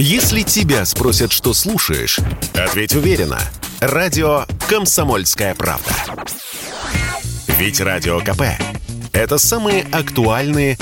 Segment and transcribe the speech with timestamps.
[0.00, 2.20] Если тебя спросят, что слушаешь,
[2.54, 3.40] ответь уверенно.
[3.80, 5.90] Радио «Комсомольская правда».
[7.58, 8.42] Ведь Радио КП–
[9.12, 10.78] это самые актуальные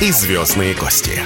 [0.00, 1.22] и звездные гости.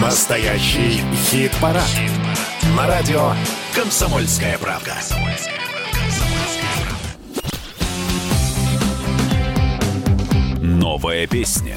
[0.00, 1.90] Настоящий хит-парад.
[2.74, 3.34] На радио
[3.74, 4.94] «Комсомольская правда».
[11.02, 11.74] Новая песня.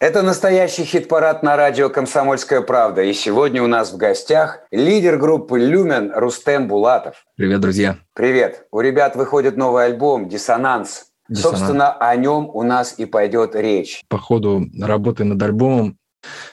[0.00, 3.02] Это настоящий хит-парад на радио «Комсомольская правда».
[3.02, 7.24] И сегодня у нас в гостях лидер группы «Люмен» Рустем Булатов.
[7.36, 7.98] Привет, друзья.
[8.14, 8.66] Привет.
[8.72, 11.04] У ребят выходит новый альбом «Диссонанс».
[11.28, 11.58] Диссонанс.
[11.60, 14.02] Собственно, о нем у нас и пойдет речь.
[14.08, 15.96] По ходу работы над альбомом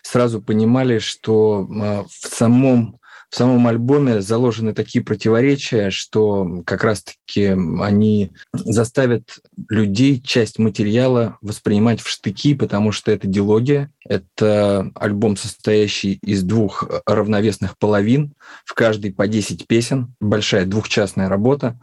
[0.03, 2.99] сразу понимали, что а, в самом
[3.31, 12.01] в самом альбоме заложены такие противоречия, что как раз-таки они заставят людей часть материала воспринимать
[12.01, 18.33] в штыки, потому что это дилогия, это альбом, состоящий из двух равновесных половин,
[18.65, 21.79] в каждой по 10 песен, большая двухчастная работа.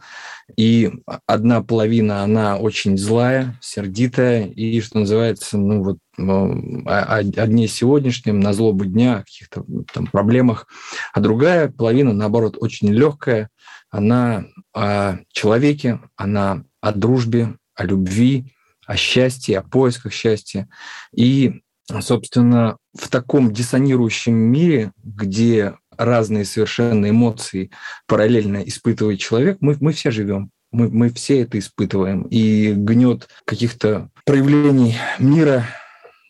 [0.57, 0.91] И
[1.25, 8.39] одна половина, она очень злая, сердитая, и, что называется, ну вот о, о дне сегодняшнем,
[8.39, 10.67] на злобу дня, о каких-то там проблемах.
[11.13, 13.49] А другая половина, наоборот, очень легкая,
[13.89, 18.53] она о человеке, она о дружбе, о любви,
[18.85, 20.67] о счастье, о поисках счастья.
[21.15, 21.61] И,
[22.01, 27.71] собственно, в таком диссонирующем мире, где разные совершенно эмоции
[28.07, 30.51] параллельно испытывает человек, мы, мы все живем.
[30.71, 32.23] Мы, мы все это испытываем.
[32.23, 35.65] И гнет каких-то проявлений мира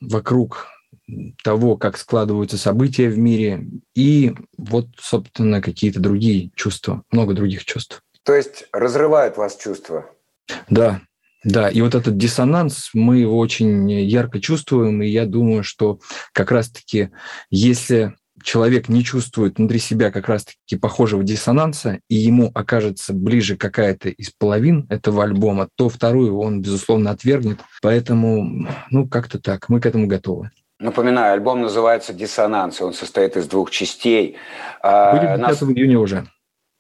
[0.02, 0.68] вокруг
[1.44, 8.02] того, как складываются события в мире, и вот, собственно, какие-то другие чувства, много других чувств.
[8.24, 10.06] То есть разрывают вас чувства?
[10.70, 11.02] Да,
[11.44, 16.00] да, и вот этот диссонанс, мы его очень ярко чувствуем, и я думаю, что
[16.34, 17.10] как раз-таки,
[17.50, 24.10] если человек не чувствует внутри себя как раз-таки похожего диссонанса, и ему окажется ближе какая-то
[24.10, 27.60] из половин этого альбома, то вторую он, безусловно, отвергнет.
[27.82, 30.52] Поэтому, ну, как-то так, мы к этому готовы.
[30.80, 34.38] Напоминаю, альбом называется «Диссонанс», он состоит из двух частей.
[34.82, 35.64] Будет 10 Нас...
[35.64, 36.26] июня уже.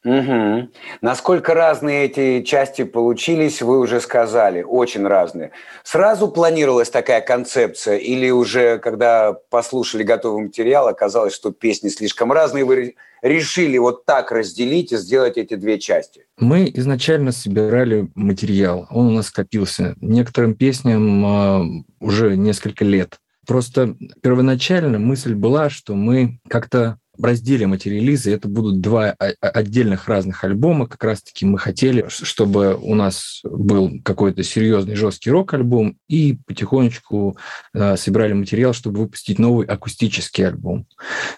[0.05, 0.69] Угу.
[1.01, 5.51] Насколько разные эти части получились, вы уже сказали, очень разные.
[5.83, 12.63] Сразу планировалась такая концепция или уже, когда послушали готовый материал, оказалось, что песни слишком разные,
[12.63, 16.25] вы решили вот так разделить и сделать эти две части?
[16.37, 19.95] Мы изначально собирали материал, он у нас скопился.
[19.99, 23.17] Некоторым песням э, уже несколько лет.
[23.45, 30.43] Просто первоначально мысль была, что мы как-то разделим эти релизы, это будут два отдельных разных
[30.43, 30.87] альбома.
[30.87, 37.37] Как раз-таки мы хотели, чтобы у нас был какой-то серьезный жесткий рок-альбом, и потихонечку
[37.73, 40.87] э, собирали материал, чтобы выпустить новый акустический альбом.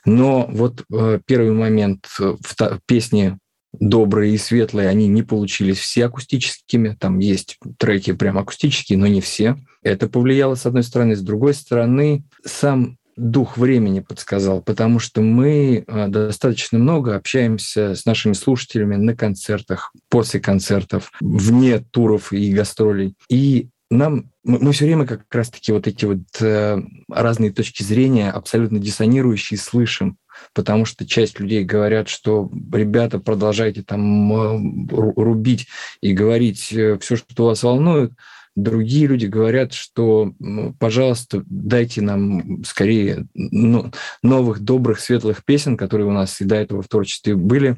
[0.05, 3.37] Но вот э, первый момент в песне
[3.73, 6.95] добрые и светлые, они не получились все акустическими.
[6.99, 9.57] Там есть треки прям акустические, но не все.
[9.81, 11.15] Это повлияло, с одной стороны.
[11.15, 18.05] С другой стороны, сам дух времени подсказал, потому что мы а, достаточно много общаемся с
[18.05, 23.15] нашими слушателями на концертах, после концертов, вне туров и гастролей.
[23.29, 28.79] И нам мы, все время как раз-таки вот эти вот э, разные точки зрения, абсолютно
[28.79, 30.17] диссонирующие, слышим,
[30.53, 35.67] потому что часть людей говорят, что ребята, продолжайте там э, рубить
[36.01, 38.13] и говорить э, все, что вас волнует,
[38.55, 40.33] Другие люди говорят, что,
[40.77, 46.89] пожалуйста, дайте нам скорее новых, добрых, светлых песен, которые у нас и до этого в
[46.89, 47.77] творчестве были,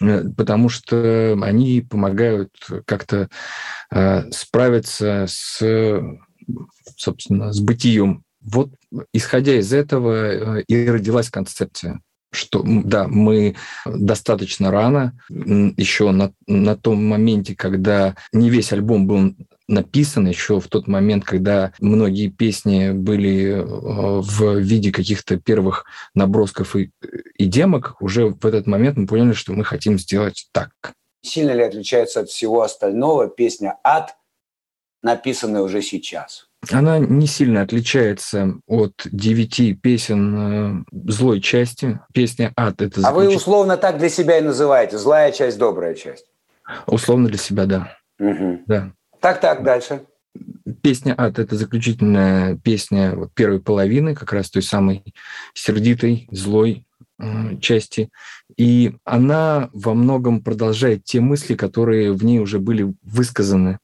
[0.00, 2.50] э, потому что они помогают
[2.86, 3.28] как-то
[3.90, 5.60] э, справиться с,
[6.96, 8.24] собственно, с бытием.
[8.40, 8.70] Вот
[9.12, 12.00] исходя из этого э, и родилась концепция
[12.34, 13.54] что да, мы
[13.86, 19.36] достаточно рано, еще на, на том моменте, когда не весь альбом был
[19.68, 26.76] написан еще в тот момент, когда многие песни были э, в виде каких-то первых набросков
[26.76, 26.90] и,
[27.36, 30.70] и демок, уже в этот момент мы поняли, что мы хотим сделать так.
[31.22, 34.14] Сильно ли отличается от всего остального песня «Ад»,
[35.02, 36.48] написанная уже сейчас?
[36.70, 42.00] Она не сильно отличается от девяти песен э, злой части.
[42.12, 43.00] Песня «Ад»— это...
[43.04, 44.98] А вы условно так для себя и называете?
[44.98, 46.26] Злая часть, добрая часть?
[46.86, 47.98] Условно для себя, да.
[48.18, 48.62] Угу.
[48.66, 48.92] Да.
[49.24, 50.02] Так, так, дальше.
[50.82, 55.02] Песня «Ад»— это заключительная песня первой половины, как раз той самой
[55.54, 56.86] сердитой, злой,
[57.18, 58.10] э, части,
[58.58, 63.78] и она во многом продолжает те мысли, которые в ней уже были высказаны.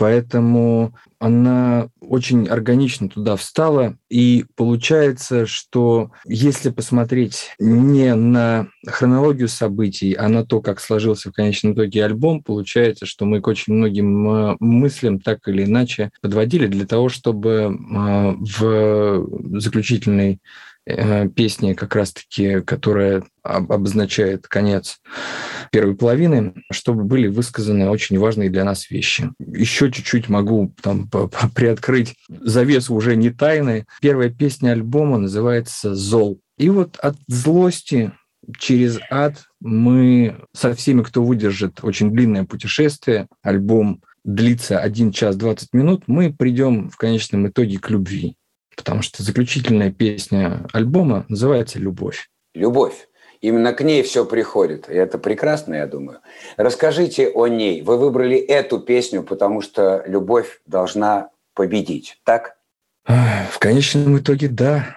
[0.00, 3.98] Поэтому она очень органично туда встала.
[4.08, 11.34] И получается, что если посмотреть не на хронологию событий, а на то, как сложился в
[11.34, 16.66] конечном итоге альбом, получается, что мы к очень многим э, мыслям так или иначе подводили
[16.66, 20.40] для того, чтобы э, в заключительной
[21.34, 25.00] песни, как раз-таки, которая обозначает конец
[25.72, 29.30] первой половины, чтобы были высказаны очень важные для нас вещи.
[29.38, 31.08] Еще чуть-чуть могу там
[31.54, 33.86] приоткрыть завесу уже не тайны.
[34.00, 36.40] Первая песня альбома называется «Зол».
[36.58, 38.12] И вот от злости
[38.58, 45.72] через ад мы со всеми, кто выдержит очень длинное путешествие, альбом длится 1 час 20
[45.72, 48.36] минут, мы придем в конечном итоге к любви
[48.80, 52.30] потому что заключительная песня альбома называется «Любовь».
[52.54, 53.08] Любовь.
[53.42, 54.88] Именно к ней все приходит.
[54.88, 56.20] И это прекрасно, я думаю.
[56.56, 57.82] Расскажите о ней.
[57.82, 62.56] Вы выбрали эту песню, потому что любовь должна победить, так?
[63.06, 64.96] В конечном итоге, да.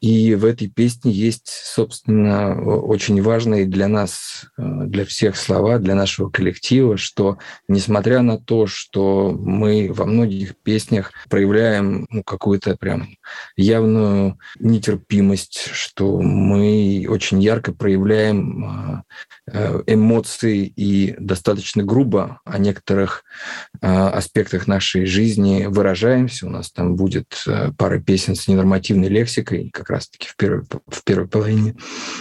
[0.00, 5.94] И в этой песне есть, собственно, очень важные для нас, э, для всех слова, для
[5.94, 7.38] нашего коллектива, что
[7.68, 13.08] несмотря на то, что мы во многих песнях проявляем ну, какую-то прям
[13.56, 19.04] явную нетерпимость, что мы очень ярко проявляем
[19.46, 23.24] э, э, эмоции и достаточно грубо о некоторых
[23.80, 26.46] аспектах нашей жизни выражаемся.
[26.46, 27.44] У нас там будет
[27.76, 31.76] пара песен с ненормативной лексикой, как раз-таки в первой, в первой половине.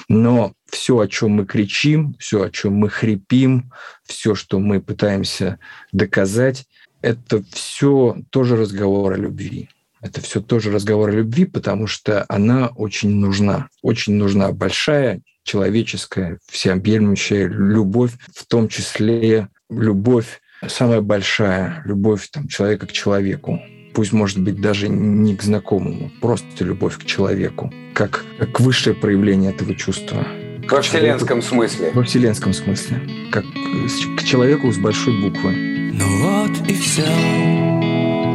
[0.09, 3.71] Но все, о чем мы кричим, все, о чем мы хрипим,
[4.03, 5.59] все, что мы пытаемся
[5.91, 6.65] доказать,
[7.01, 9.69] это все тоже разговор о любви.
[10.01, 13.69] Это все тоже разговор о любви, потому что она очень нужна.
[13.81, 22.87] Очень нужна большая человеческая, всеобъемлющая любовь, в том числе любовь самая большая, любовь там, человека
[22.87, 23.61] к человеку
[23.95, 29.51] пусть может быть даже не к знакомому, просто любовь к человеку, как, как высшее проявление
[29.51, 30.27] этого чувства.
[30.69, 31.91] Во вселенском смысле.
[31.93, 32.99] Во вселенском смысле.
[33.31, 35.91] Как к человеку с большой буквы.
[35.93, 37.03] Ну вот и все.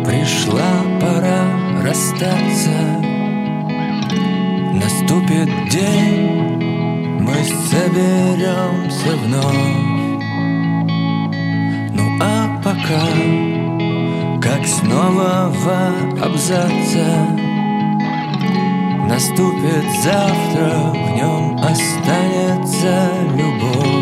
[0.07, 2.71] Пришла пора расстаться.
[4.73, 6.50] Наступит день,
[7.31, 9.91] мы соберемся вновь.
[11.93, 13.07] Ну а пока
[14.43, 17.51] как снова в абзаце
[19.09, 24.00] Наступит завтра, в нем останется любовь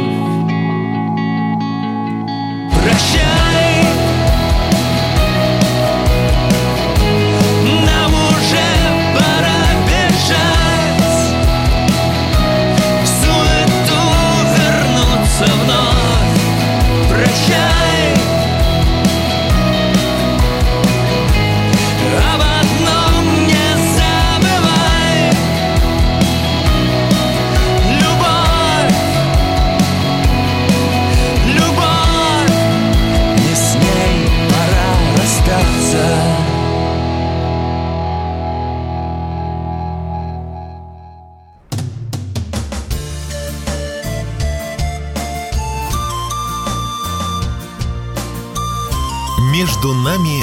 [49.79, 50.43] между нами,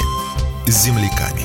[0.66, 1.42] земляками.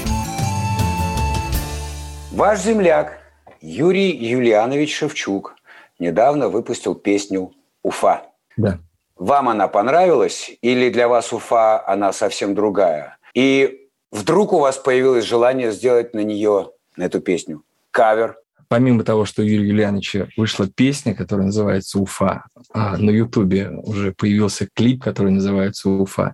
[2.31, 3.17] Ваш земляк
[3.59, 5.55] Юрий Юлианович Шевчук
[5.99, 7.51] недавно выпустил песню
[7.83, 8.23] «Уфа».
[8.55, 8.79] Да.
[9.17, 13.17] Вам она понравилась или для вас Уфа она совсем другая?
[13.33, 18.37] И вдруг у вас появилось желание сделать на нее, на эту песню, кавер
[18.71, 24.13] помимо того, что у Юрия Юлиановича вышла песня, которая называется «Уфа», а на Ютубе уже
[24.13, 26.33] появился клип, который называется «Уфа».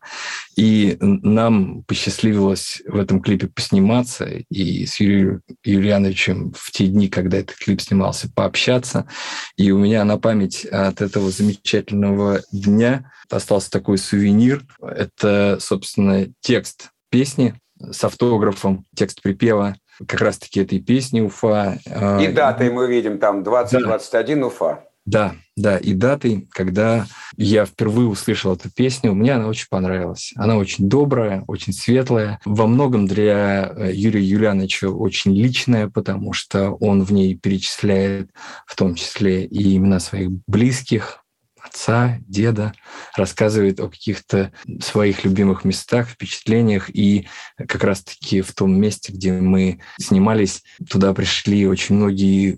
[0.55, 7.39] И нам посчастливилось в этом клипе посниматься и с Юрием Юлиановичем в те дни, когда
[7.39, 9.07] этот клип снимался, пообщаться.
[9.55, 14.63] И у меня на память от этого замечательного дня остался такой сувенир.
[14.79, 19.75] Это, собственно, текст песни с автографом, текст припева
[20.05, 21.79] как раз-таки этой песни Уфа.
[21.89, 24.47] А, и датой мы видим там 2021 да.
[24.47, 24.83] Уфа.
[25.07, 27.05] Да, да, и датой, когда
[27.37, 30.33] я впервые услышал эту песню, мне она очень понравилась.
[30.35, 36.71] Она очень добрая, очень светлая, во многом для э, Юрия Юлиановича очень личная, потому что
[36.71, 38.31] он в ней перечисляет
[38.65, 41.23] в том числе и имена своих близких,
[41.67, 42.73] отца, деда,
[43.15, 46.89] рассказывает о каких-то своих любимых местах, впечатлениях.
[46.89, 52.57] И как раз-таки в том месте, где мы снимались, туда пришли очень многие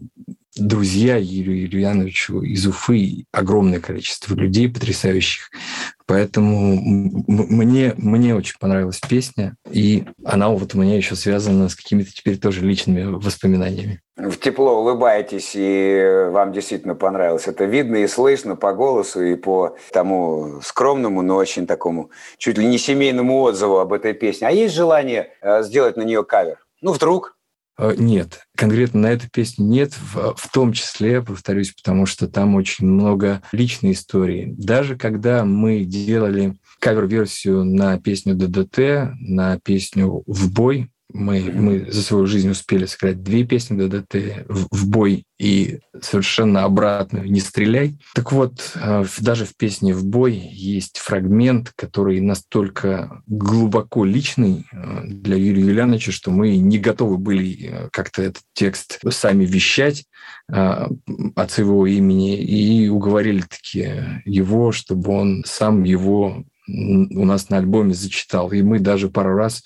[0.56, 5.52] друзья Юрию Юрьяновичу из Уфы, огромное количество людей потрясающих.
[6.10, 6.76] Поэтому
[7.28, 12.40] мне, мне очень понравилась песня, и она вот у меня еще связана с какими-то теперь
[12.40, 14.02] тоже личными воспоминаниями.
[14.18, 17.46] В тепло улыбаетесь, и вам действительно понравилось.
[17.46, 22.66] Это видно и слышно по голосу, и по тому скромному, но очень такому чуть ли
[22.66, 24.48] не семейному отзыву об этой песне.
[24.48, 26.58] А есть желание э, сделать на нее кавер?
[26.82, 27.38] Ну, вдруг?
[27.80, 32.56] Э, нет, конкретно на эту песню нет, в, в том числе, повторюсь, потому что там
[32.56, 34.54] очень много личной истории.
[34.58, 42.04] Даже когда мы делали кавер-версию на песню ДДТ, на песню «В бой», мы, мы за
[42.04, 47.98] свою жизнь успели сыграть две песни ДДТ в, в бой и совершенно обратную «Не стреляй».
[48.14, 55.02] Так вот, э, даже в песне «В бой» есть фрагмент, который настолько глубоко личный э,
[55.06, 60.06] для Юрия Юлиановича, что мы не готовы были э, как-то этот текст сами вещать
[60.48, 67.94] от своего имени и уговорили таки его, чтобы он сам его у нас на альбоме
[67.94, 68.52] зачитал.
[68.52, 69.64] И мы даже пару раз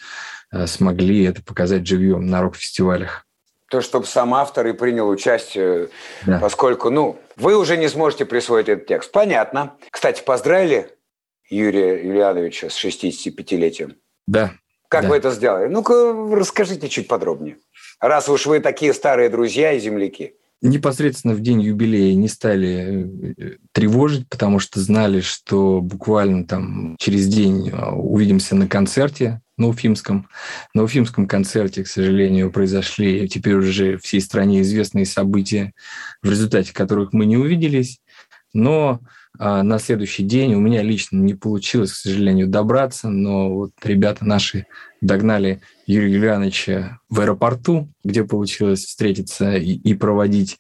[0.68, 3.26] смогли это показать живьем на рок-фестивалях.
[3.70, 5.90] То, чтобы сам автор и принял участие,
[6.26, 6.40] да.
[6.40, 9.12] поскольку, ну, вы уже не сможете присвоить этот текст.
[9.12, 9.76] Понятно.
[9.90, 10.90] Кстати, поздравили
[11.50, 13.96] Юрия Юлиановича с 65-летием?
[14.28, 14.54] Да.
[14.90, 15.10] Как да.
[15.10, 15.68] вы это сделали?
[15.68, 17.58] Ну-ка, расскажите чуть подробнее.
[18.00, 23.58] Раз уж вы такие старые друзья и земляки непосредственно в день юбилея не стали э,
[23.74, 30.28] тревожить, потому что знали, что буквально там через день э, увидимся на концерте на Уфимском.
[30.74, 35.74] На Уфимском концерте, к сожалению, произошли теперь уже всей стране известные события,
[36.22, 38.00] в результате которых мы не увиделись.
[38.54, 39.02] Но
[39.40, 44.26] а, на следующий день у меня лично не получилось, к сожалению, добраться, но вот ребята
[44.26, 44.68] наши
[45.02, 50.60] догнали Юрия Юлиановича в аэропорту, где получилось встретиться и, и проводить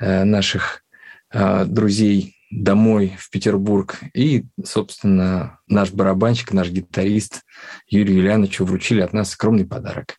[0.00, 0.84] э, наших
[1.32, 3.98] э, друзей домой в Петербург.
[4.14, 7.42] И, собственно, наш барабанщик, наш гитарист
[7.88, 10.16] Юрию Юлиановичу вручили от нас скромный подарок.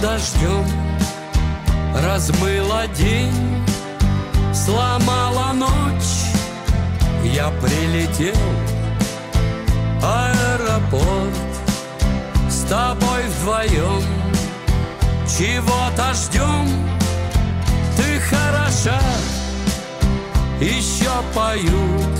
[0.00, 0.64] Дождем
[1.94, 3.64] Размыла день,
[4.52, 6.26] сломала ночь.
[7.24, 8.34] Я прилетел,
[10.02, 11.34] аэропорт
[12.50, 14.02] С тобой вдвоем.
[15.26, 16.68] Чего-то ждем,
[17.96, 19.00] ты хороша
[20.60, 22.16] Еще поют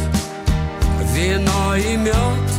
[1.14, 2.55] вино и мед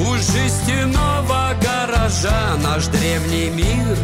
[0.00, 3.96] у жестяного гаража наш древний мир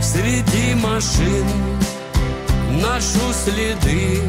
[0.00, 1.46] Среди машин
[2.70, 4.22] ношу следы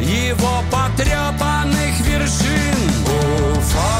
[0.00, 2.78] Его потрепанных вершин.
[3.04, 3.94] Уфа,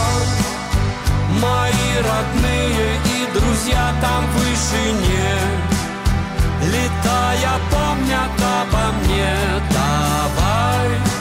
[1.41, 5.39] мои родные и друзья там в вышине
[6.73, 9.37] Летая помнят обо мне.
[9.71, 11.14] Давай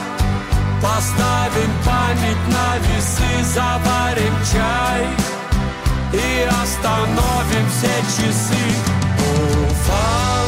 [0.84, 5.06] Поставим память на весы, заварим чай
[6.12, 8.66] И остановим все часы.
[9.18, 10.44] Уфа,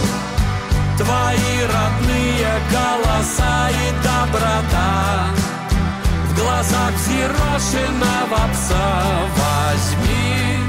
[0.99, 5.25] твои родные голоса и доброта
[6.29, 8.89] В глазах взъерошенного пса.
[9.39, 10.66] Возьми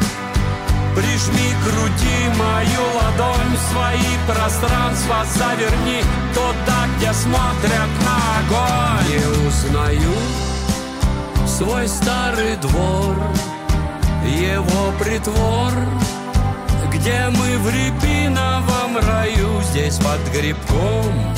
[0.98, 6.02] Прижми к груди мою ладонь свои пространства Заверни.
[6.34, 9.08] Туда, где смотрят на огонь.
[9.08, 10.16] Не узнаю
[11.46, 13.16] свой старый двор
[14.26, 15.72] Его притвор.
[16.92, 21.36] Где мы в рябиновом раю Здесь под грибком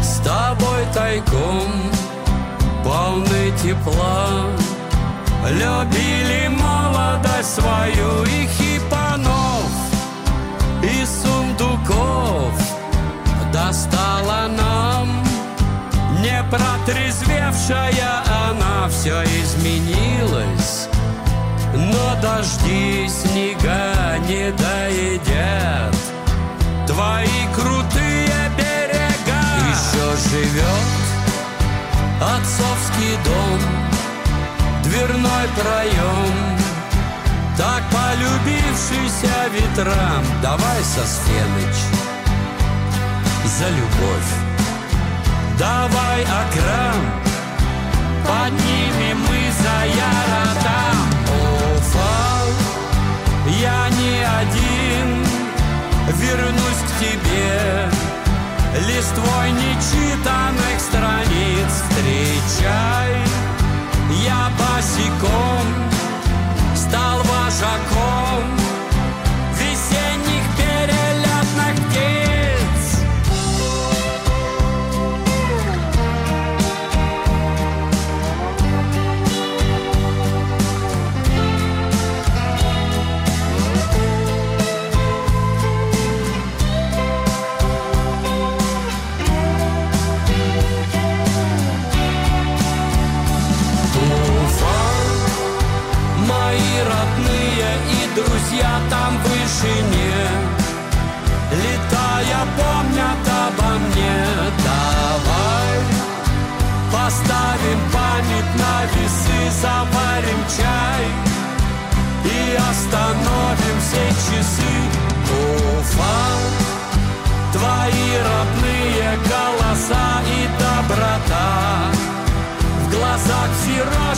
[0.00, 1.92] С тобой тайком
[2.82, 4.46] Полны тепла
[5.46, 9.70] Любили молодость свою и хипанов,
[10.82, 12.52] и сундуков.
[13.52, 15.24] Достала нам
[16.20, 20.88] не протрезвевшая она Все изменилось,
[21.74, 25.96] но дожди снега не доедят.
[26.86, 29.40] Твои крутые берега.
[29.70, 31.08] Еще живет
[32.20, 33.87] отцовский дом
[34.98, 36.58] дверной проем.
[37.56, 41.76] Так полюбившийся ветрам Давай, Сосфеныч,
[43.44, 44.32] за любовь.
[45.58, 47.02] Давай, Акрам,
[48.24, 50.98] поднимем мы за яротам
[51.76, 52.44] Уфа,
[53.60, 55.26] я не один,
[56.14, 57.90] вернусь к тебе.
[58.86, 63.28] Листвой нечитанных страниц встречай.
[64.24, 65.66] Я босиком
[66.76, 68.57] стал вожаком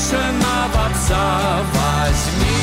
[0.01, 2.61] взъерошенного пса Возьми.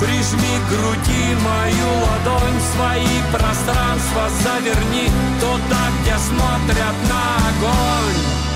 [0.00, 5.10] Прижми к груди мою ладонь, свои пространства заверни.
[5.40, 8.47] Туда, где смотрят на огонь